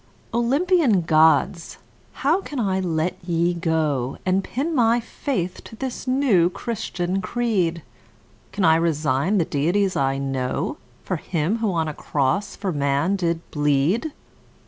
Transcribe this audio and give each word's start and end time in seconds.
Olympian 0.33 1.01
Gods! 1.01 1.77
how 2.25 2.41
can 2.41 2.59
I 2.59 2.79
let 2.79 3.19
ye 3.23 3.53
go 3.53 4.17
And 4.25 4.43
pin 4.43 4.73
my 4.73 4.99
faith 4.99 5.63
to 5.65 5.75
this 5.75 6.07
new 6.07 6.49
Christian 6.49 7.21
creed? 7.21 7.83
Can 8.51 8.65
I 8.65 8.77
resign 8.77 9.37
the 9.37 9.45
deities 9.45 9.95
I 9.95 10.17
know 10.17 10.77
For 11.03 11.17
him 11.17 11.59
who 11.59 11.71
on 11.73 11.87
a 11.87 11.93
cross 11.93 12.55
for 12.55 12.71
man 12.73 13.15
did 13.15 13.47
bleed? 13.51 14.11